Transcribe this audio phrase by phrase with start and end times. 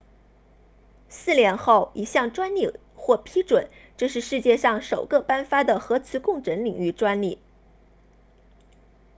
[1.09, 7.37] 四年后一项专利获批准这是世界上首个颁发的核磁共振领域专利